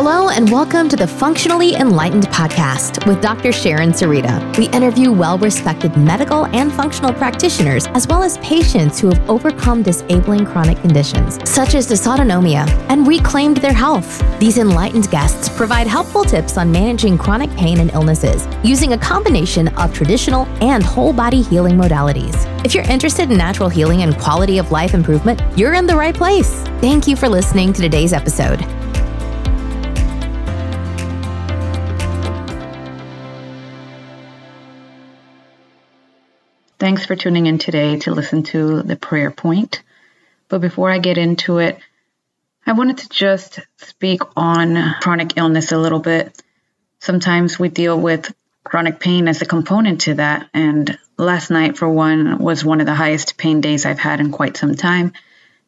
Hello, 0.00 0.28
and 0.28 0.48
welcome 0.48 0.88
to 0.90 0.94
the 0.94 1.08
Functionally 1.08 1.74
Enlightened 1.74 2.28
podcast 2.28 3.04
with 3.04 3.20
Dr. 3.20 3.50
Sharon 3.50 3.90
Sarita. 3.90 4.56
We 4.56 4.68
interview 4.68 5.10
well 5.10 5.38
respected 5.38 5.96
medical 5.96 6.46
and 6.46 6.72
functional 6.72 7.12
practitioners, 7.12 7.88
as 7.88 8.06
well 8.06 8.22
as 8.22 8.38
patients 8.38 9.00
who 9.00 9.08
have 9.08 9.28
overcome 9.28 9.82
disabling 9.82 10.46
chronic 10.46 10.80
conditions, 10.82 11.40
such 11.50 11.74
as 11.74 11.88
dysautonomia, 11.88 12.68
and 12.88 13.08
reclaimed 13.08 13.56
their 13.56 13.72
health. 13.72 14.22
These 14.38 14.58
enlightened 14.58 15.10
guests 15.10 15.48
provide 15.48 15.88
helpful 15.88 16.22
tips 16.22 16.56
on 16.56 16.70
managing 16.70 17.18
chronic 17.18 17.50
pain 17.56 17.80
and 17.80 17.90
illnesses 17.90 18.46
using 18.62 18.92
a 18.92 18.98
combination 18.98 19.66
of 19.76 19.92
traditional 19.92 20.46
and 20.62 20.84
whole 20.84 21.12
body 21.12 21.42
healing 21.42 21.74
modalities. 21.74 22.36
If 22.64 22.72
you're 22.72 22.84
interested 22.84 23.32
in 23.32 23.36
natural 23.36 23.68
healing 23.68 24.02
and 24.02 24.16
quality 24.16 24.58
of 24.58 24.70
life 24.70 24.94
improvement, 24.94 25.42
you're 25.58 25.74
in 25.74 25.88
the 25.88 25.96
right 25.96 26.14
place. 26.14 26.62
Thank 26.80 27.08
you 27.08 27.16
for 27.16 27.28
listening 27.28 27.72
to 27.72 27.82
today's 27.82 28.12
episode. 28.12 28.64
Thanks 36.78 37.04
for 37.04 37.16
tuning 37.16 37.46
in 37.46 37.58
today 37.58 37.98
to 38.00 38.12
listen 38.12 38.44
to 38.44 38.82
the 38.82 38.94
prayer 38.94 39.32
point. 39.32 39.82
But 40.48 40.60
before 40.60 40.92
I 40.92 40.98
get 40.98 41.18
into 41.18 41.58
it, 41.58 41.76
I 42.64 42.72
wanted 42.72 42.98
to 42.98 43.08
just 43.08 43.58
speak 43.78 44.20
on 44.36 44.94
chronic 45.00 45.36
illness 45.36 45.72
a 45.72 45.78
little 45.78 45.98
bit. 45.98 46.40
Sometimes 47.00 47.58
we 47.58 47.68
deal 47.68 47.98
with 47.98 48.32
chronic 48.62 49.00
pain 49.00 49.26
as 49.26 49.42
a 49.42 49.46
component 49.46 50.02
to 50.02 50.14
that. 50.14 50.48
And 50.54 50.96
last 51.16 51.50
night, 51.50 51.76
for 51.76 51.88
one, 51.88 52.38
was 52.38 52.64
one 52.64 52.78
of 52.78 52.86
the 52.86 52.94
highest 52.94 53.36
pain 53.36 53.60
days 53.60 53.84
I've 53.84 53.98
had 53.98 54.20
in 54.20 54.30
quite 54.30 54.56
some 54.56 54.76
time. 54.76 55.14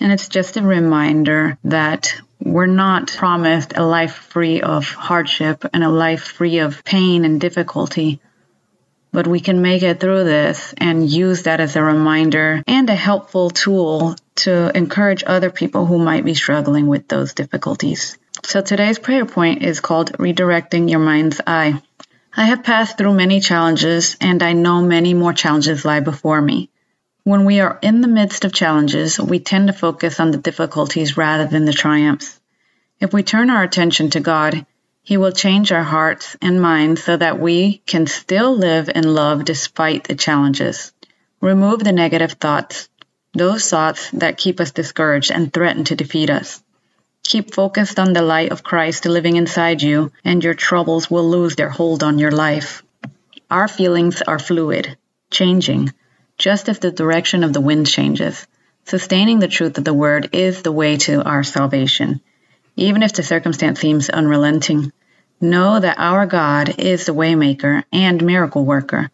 And 0.00 0.10
it's 0.10 0.28
just 0.28 0.56
a 0.56 0.62
reminder 0.62 1.56
that 1.62 2.20
we're 2.40 2.66
not 2.66 3.14
promised 3.16 3.74
a 3.76 3.86
life 3.86 4.14
free 4.14 4.60
of 4.60 4.88
hardship 4.88 5.64
and 5.72 5.84
a 5.84 5.88
life 5.88 6.24
free 6.24 6.58
of 6.58 6.82
pain 6.82 7.24
and 7.24 7.40
difficulty 7.40 8.20
but 9.16 9.26
we 9.26 9.40
can 9.40 9.62
make 9.62 9.82
it 9.82 9.98
through 9.98 10.24
this 10.24 10.74
and 10.76 11.08
use 11.10 11.44
that 11.44 11.58
as 11.58 11.74
a 11.74 11.82
reminder 11.82 12.62
and 12.66 12.90
a 12.90 12.94
helpful 12.94 13.48
tool 13.48 14.14
to 14.34 14.70
encourage 14.76 15.24
other 15.26 15.48
people 15.48 15.86
who 15.86 15.98
might 15.98 16.22
be 16.22 16.34
struggling 16.34 16.86
with 16.86 17.08
those 17.08 17.32
difficulties. 17.32 18.18
So 18.44 18.60
today's 18.60 18.98
prayer 18.98 19.24
point 19.24 19.62
is 19.62 19.80
called 19.80 20.12
Redirecting 20.18 20.90
Your 20.90 21.00
Mind's 21.00 21.40
Eye. 21.46 21.80
I 22.36 22.44
have 22.44 22.62
passed 22.62 22.98
through 22.98 23.14
many 23.14 23.40
challenges 23.40 24.18
and 24.20 24.42
I 24.42 24.52
know 24.52 24.82
many 24.82 25.14
more 25.14 25.32
challenges 25.32 25.86
lie 25.86 26.00
before 26.00 26.42
me. 26.42 26.68
When 27.24 27.46
we 27.46 27.60
are 27.60 27.78
in 27.80 28.02
the 28.02 28.08
midst 28.08 28.44
of 28.44 28.52
challenges, 28.52 29.18
we 29.18 29.38
tend 29.40 29.68
to 29.68 29.72
focus 29.72 30.20
on 30.20 30.30
the 30.30 30.44
difficulties 30.48 31.16
rather 31.16 31.46
than 31.46 31.64
the 31.64 31.72
triumphs. 31.72 32.38
If 33.00 33.14
we 33.14 33.22
turn 33.22 33.48
our 33.48 33.62
attention 33.62 34.10
to 34.10 34.20
God, 34.20 34.66
he 35.06 35.16
will 35.16 35.30
change 35.30 35.70
our 35.70 35.84
hearts 35.84 36.36
and 36.42 36.60
minds 36.60 37.04
so 37.04 37.16
that 37.16 37.38
we 37.38 37.78
can 37.86 38.08
still 38.08 38.56
live 38.56 38.90
in 38.92 39.14
love 39.14 39.44
despite 39.44 40.02
the 40.02 40.16
challenges. 40.16 40.92
Remove 41.40 41.78
the 41.78 41.92
negative 41.92 42.32
thoughts, 42.32 42.88
those 43.32 43.70
thoughts 43.70 44.10
that 44.10 44.36
keep 44.36 44.58
us 44.58 44.72
discouraged 44.72 45.30
and 45.30 45.52
threaten 45.52 45.84
to 45.84 45.94
defeat 45.94 46.28
us. 46.28 46.60
Keep 47.22 47.54
focused 47.54 48.00
on 48.00 48.14
the 48.14 48.22
light 48.22 48.50
of 48.50 48.64
Christ 48.64 49.06
living 49.06 49.36
inside 49.36 49.80
you, 49.80 50.10
and 50.24 50.42
your 50.42 50.54
troubles 50.54 51.08
will 51.08 51.30
lose 51.30 51.54
their 51.54 51.70
hold 51.70 52.02
on 52.02 52.18
your 52.18 52.32
life. 52.32 52.82
Our 53.48 53.68
feelings 53.68 54.22
are 54.22 54.40
fluid, 54.40 54.98
changing, 55.30 55.92
just 56.36 56.68
as 56.68 56.80
the 56.80 56.90
direction 56.90 57.44
of 57.44 57.52
the 57.52 57.60
wind 57.60 57.86
changes. 57.86 58.44
Sustaining 58.86 59.38
the 59.38 59.54
truth 59.56 59.78
of 59.78 59.84
the 59.84 59.94
word 59.94 60.30
is 60.32 60.62
the 60.62 60.72
way 60.72 60.96
to 60.96 61.22
our 61.22 61.44
salvation. 61.44 62.20
Even 62.76 63.02
if 63.02 63.14
the 63.14 63.22
circumstance 63.22 63.80
seems 63.80 64.10
unrelenting, 64.10 64.92
know 65.40 65.80
that 65.80 65.98
our 65.98 66.26
God 66.26 66.78
is 66.78 67.06
the 67.06 67.14
waymaker 67.14 67.82
and 67.90 68.24
miracle 68.24 68.64
worker. 68.64 69.10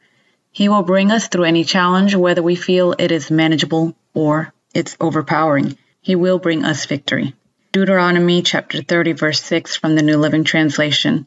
He 0.50 0.68
will 0.68 0.82
bring 0.82 1.10
us 1.10 1.28
through 1.28 1.44
any 1.44 1.64
challenge, 1.64 2.14
whether 2.14 2.42
we 2.42 2.56
feel 2.56 2.94
it 2.98 3.12
is 3.12 3.30
manageable 3.30 3.96
or 4.14 4.52
it's 4.74 4.96
overpowering. 5.00 5.78
He 6.00 6.16
will 6.16 6.38
bring 6.38 6.64
us 6.64 6.86
victory. 6.86 7.34
Deuteronomy 7.70 8.42
chapter 8.42 8.82
30, 8.82 9.12
verse 9.12 9.40
6 9.40 9.76
from 9.76 9.94
the 9.94 10.02
New 10.02 10.18
Living 10.18 10.44
Translation. 10.44 11.26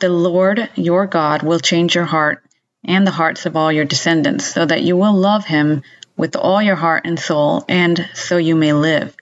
The 0.00 0.10
Lord 0.10 0.68
your 0.74 1.06
God 1.06 1.42
will 1.42 1.60
change 1.60 1.94
your 1.94 2.04
heart 2.04 2.44
and 2.84 3.06
the 3.06 3.12
hearts 3.12 3.46
of 3.46 3.56
all 3.56 3.72
your 3.72 3.86
descendants, 3.86 4.44
so 4.52 4.66
that 4.66 4.82
you 4.82 4.96
will 4.96 5.14
love 5.14 5.46
him 5.46 5.82
with 6.16 6.36
all 6.36 6.60
your 6.60 6.76
heart 6.76 7.02
and 7.06 7.18
soul, 7.18 7.64
and 7.68 8.10
so 8.12 8.36
you 8.36 8.56
may 8.56 8.72
live. 8.72 9.16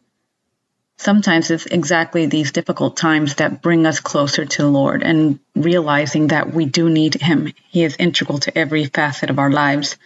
Sometimes 1.03 1.51
it's 1.51 1.67
exactly 1.67 2.27
these 2.27 2.53
difficult 2.53 2.97
times 2.97 3.35
that 3.35 3.61
bring 3.61 3.87
us 3.87 3.99
closer 3.99 4.45
to 4.45 4.63
the 4.63 4.69
Lord 4.69 5.03
and 5.03 5.41
realizing 5.57 6.29
that 6.29 6.55
we 6.55 6.65
do 6.65 6.89
need 6.89 7.15
Him. 7.15 7.53
He 7.71 7.83
is 7.83 7.97
integral 7.99 8.39
to 8.39 8.57
every 8.57 8.85
facet 8.85 9.29
of 9.29 9.41
our 9.41 9.51
lives. 9.51 9.97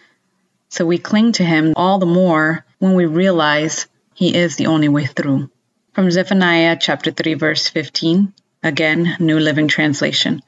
So 0.69 0.87
we 0.87 0.97
cling 0.97 1.33
to 1.33 1.43
Him 1.43 1.73
all 1.75 1.99
the 1.99 2.07
more 2.07 2.65
when 2.79 2.95
we 2.95 3.05
realize 3.05 3.85
He 4.15 4.35
is 4.35 4.55
the 4.55 4.65
only 4.65 4.89
way 4.89 5.05
through. 5.05 5.51
From 5.93 6.09
Zephaniah 6.09 6.77
chapter 6.81 7.11
3, 7.11 7.35
verse 7.35 7.67
15, 7.67 8.33
again, 8.63 9.17
New 9.19 9.37
Living 9.37 9.67
Translation. 9.67 10.41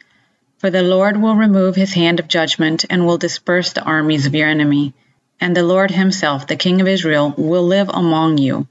For 0.57 0.71
the 0.71 0.81
Lord 0.81 1.15
will 1.15 1.35
remove 1.35 1.75
his 1.75 1.93
hand 1.93 2.19
of 2.19 2.27
judgment 2.27 2.85
and 2.89 3.05
will 3.05 3.19
disperse 3.19 3.73
the 3.73 3.83
armies 3.83 4.25
of 4.25 4.33
your 4.33 4.49
enemy. 4.49 4.95
And 5.39 5.55
the 5.55 5.61
Lord 5.61 5.91
himself, 5.91 6.47
the 6.47 6.55
King 6.55 6.81
of 6.81 6.87
Israel, 6.87 7.35
will 7.37 7.67
live 7.67 7.89
among 7.89 8.39
you 8.39 8.67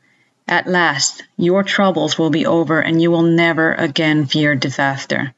at 0.48 0.66
last, 0.66 1.22
your 1.36 1.62
troubles 1.62 2.19
will 2.19 2.31
be 2.31 2.47
over 2.47 2.81
and 2.81 3.00
you 3.00 3.10
will 3.10 3.22
never 3.22 3.75
again 3.75 4.25
fear 4.25 4.54
disaster. 4.54 5.34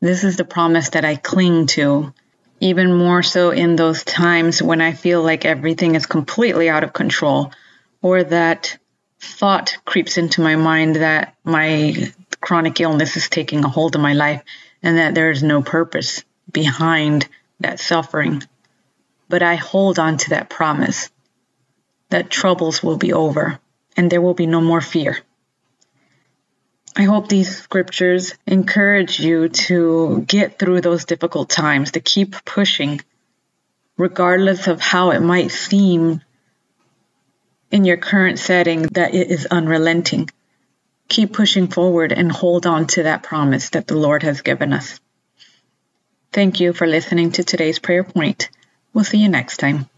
This 0.00 0.22
is 0.22 0.36
the 0.36 0.44
promise 0.44 0.90
that 0.90 1.04
I 1.04 1.16
cling 1.16 1.66
to, 1.68 2.14
even 2.60 2.96
more 2.96 3.24
so 3.24 3.50
in 3.50 3.74
those 3.74 4.04
times 4.04 4.62
when 4.62 4.80
I 4.80 4.92
feel 4.92 5.22
like 5.22 5.44
everything 5.44 5.96
is 5.96 6.06
completely 6.06 6.68
out 6.68 6.84
of 6.84 6.92
control, 6.92 7.52
or 8.00 8.22
that 8.22 8.78
thought 9.18 9.78
creeps 9.84 10.16
into 10.16 10.42
my 10.42 10.54
mind 10.54 10.96
that 10.96 11.34
my 11.42 12.12
chronic 12.40 12.80
illness 12.80 13.16
is 13.16 13.28
taking 13.28 13.64
a 13.64 13.68
hold 13.68 13.96
of 13.96 14.00
my 14.00 14.12
life 14.12 14.42
and 14.82 14.98
that 14.98 15.14
there 15.14 15.30
is 15.30 15.42
no 15.42 15.60
purpose 15.60 16.22
behind 16.52 17.26
that 17.58 17.80
suffering. 17.80 18.42
But 19.28 19.42
I 19.42 19.56
hold 19.56 19.98
on 19.98 20.18
to 20.18 20.30
that 20.30 20.50
promise 20.50 21.10
that 22.10 22.30
troubles 22.30 22.82
will 22.82 22.96
be 22.96 23.12
over 23.12 23.58
and 23.96 24.10
there 24.10 24.20
will 24.20 24.34
be 24.34 24.46
no 24.46 24.60
more 24.60 24.80
fear. 24.80 25.18
I 26.96 27.02
hope 27.02 27.28
these 27.28 27.58
scriptures 27.58 28.34
encourage 28.46 29.20
you 29.20 29.50
to 29.50 30.24
get 30.26 30.58
through 30.58 30.80
those 30.80 31.04
difficult 31.04 31.50
times, 31.50 31.92
to 31.92 32.00
keep 32.00 32.44
pushing, 32.44 33.00
regardless 33.98 34.66
of 34.66 34.80
how 34.80 35.10
it 35.10 35.20
might 35.20 35.50
seem 35.50 36.22
in 37.70 37.84
your 37.84 37.98
current 37.98 38.38
setting 38.38 38.82
that 38.92 39.14
it 39.14 39.30
is 39.30 39.46
unrelenting. 39.46 40.30
Keep 41.08 41.34
pushing 41.34 41.68
forward 41.68 42.12
and 42.12 42.32
hold 42.32 42.66
on 42.66 42.86
to 42.88 43.02
that 43.02 43.22
promise 43.22 43.70
that 43.70 43.86
the 43.86 43.96
Lord 43.96 44.22
has 44.22 44.40
given 44.40 44.72
us. 44.72 44.98
Thank 46.32 46.60
you 46.60 46.72
for 46.72 46.86
listening 46.86 47.32
to 47.32 47.44
today's 47.44 47.78
prayer 47.78 48.04
point. 48.04 48.50
We'll 48.92 49.04
see 49.04 49.18
you 49.18 49.28
next 49.28 49.58
time. 49.58 49.88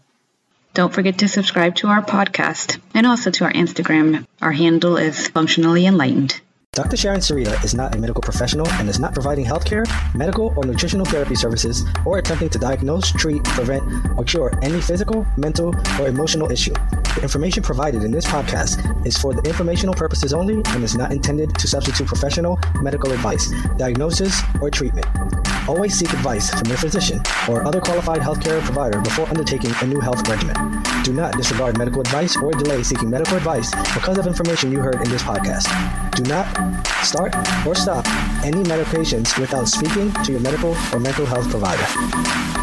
Don't 0.79 0.93
forget 0.93 1.17
to 1.17 1.27
subscribe 1.27 1.75
to 1.75 1.87
our 1.87 2.01
podcast 2.01 2.79
and 2.93 3.05
also 3.05 3.31
to 3.31 3.43
our 3.43 3.51
Instagram. 3.51 4.25
Our 4.41 4.53
handle 4.53 4.95
is 4.95 5.27
Functionally 5.27 5.85
Enlightened. 5.85 6.39
Dr. 6.71 6.95
Sharon 6.95 7.19
Sarita 7.19 7.61
is 7.65 7.75
not 7.75 7.95
a 7.95 7.99
medical 7.99 8.21
professional 8.21 8.65
and 8.69 8.87
is 8.87 8.97
not 8.97 9.13
providing 9.13 9.43
healthcare, 9.43 9.85
medical, 10.15 10.53
or 10.55 10.63
nutritional 10.63 11.05
therapy 11.05 11.35
services 11.35 11.83
or 12.05 12.19
attempting 12.19 12.47
to 12.51 12.57
diagnose, 12.57 13.11
treat, 13.11 13.43
prevent, 13.43 13.83
or 14.17 14.23
cure 14.23 14.57
any 14.61 14.79
physical, 14.79 15.27
mental, 15.35 15.75
or 15.99 16.07
emotional 16.07 16.49
issue. 16.49 16.71
The 17.15 17.23
information 17.23 17.61
provided 17.61 18.03
in 18.03 18.11
this 18.11 18.25
podcast 18.25 19.05
is 19.05 19.17
for 19.17 19.33
the 19.33 19.41
informational 19.41 19.93
purposes 19.93 20.31
only 20.31 20.61
and 20.67 20.81
is 20.81 20.95
not 20.95 21.11
intended 21.11 21.55
to 21.55 21.67
substitute 21.67 22.07
professional 22.07 22.57
medical 22.81 23.11
advice, 23.11 23.51
diagnosis, 23.75 24.41
or 24.61 24.69
treatment. 24.69 25.07
Always 25.67 25.97
seek 25.97 26.11
advice 26.13 26.49
from 26.49 26.67
your 26.67 26.77
physician 26.77 27.21
or 27.47 27.65
other 27.67 27.81
qualified 27.81 28.21
healthcare 28.21 28.61
provider 28.61 28.99
before 29.01 29.27
undertaking 29.27 29.71
a 29.81 29.85
new 29.85 29.99
health 29.99 30.27
regimen. 30.27 30.55
Do 31.03 31.13
not 31.13 31.35
disregard 31.35 31.77
medical 31.77 32.01
advice 32.01 32.35
or 32.37 32.51
delay 32.51 32.83
seeking 32.83 33.09
medical 33.09 33.37
advice 33.37 33.73
because 33.93 34.17
of 34.17 34.27
information 34.27 34.71
you 34.71 34.79
heard 34.79 35.01
in 35.01 35.09
this 35.09 35.23
podcast. 35.23 35.67
Do 36.15 36.23
not 36.23 36.47
start 37.03 37.35
or 37.65 37.75
stop 37.75 38.05
any 38.43 38.63
medications 38.63 39.37
without 39.39 39.67
speaking 39.67 40.11
to 40.23 40.31
your 40.31 40.41
medical 40.41 40.75
or 40.93 40.99
mental 40.99 41.25
health 41.25 41.49
provider. 41.49 42.58